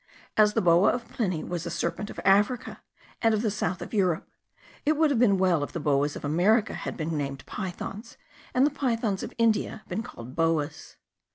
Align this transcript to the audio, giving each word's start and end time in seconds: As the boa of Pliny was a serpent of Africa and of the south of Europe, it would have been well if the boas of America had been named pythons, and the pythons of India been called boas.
As 0.35 0.55
the 0.55 0.63
boa 0.63 0.89
of 0.93 1.07
Pliny 1.09 1.43
was 1.43 1.67
a 1.67 1.69
serpent 1.69 2.09
of 2.09 2.19
Africa 2.25 2.81
and 3.21 3.35
of 3.35 3.43
the 3.43 3.51
south 3.51 3.83
of 3.83 3.93
Europe, 3.93 4.27
it 4.83 4.97
would 4.97 5.11
have 5.11 5.19
been 5.19 5.37
well 5.37 5.63
if 5.63 5.73
the 5.73 5.79
boas 5.79 6.15
of 6.15 6.25
America 6.25 6.73
had 6.73 6.97
been 6.97 7.15
named 7.15 7.45
pythons, 7.45 8.17
and 8.51 8.65
the 8.65 8.71
pythons 8.71 9.21
of 9.21 9.31
India 9.37 9.83
been 9.87 10.01
called 10.01 10.35
boas. 10.35 10.95